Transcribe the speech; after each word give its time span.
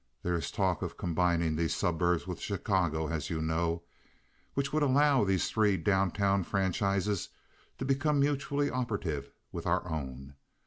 There 0.23 0.33
is 0.33 0.49
talk 0.49 0.81
of 0.81 0.97
combining 0.97 1.55
these 1.55 1.75
suburbs 1.75 2.25
with 2.25 2.39
Chicago, 2.39 3.07
as 3.07 3.29
you 3.29 3.39
know, 3.39 3.83
which 4.55 4.73
would 4.73 4.81
allow 4.81 5.23
these 5.23 5.47
three 5.51 5.77
down 5.77 6.09
town 6.09 6.43
franchises 6.43 7.29
to 7.77 7.85
become 7.85 8.19
mutually 8.19 8.71
operative 8.71 9.29
with 9.51 9.67
our 9.67 9.87
own. 9.87 10.33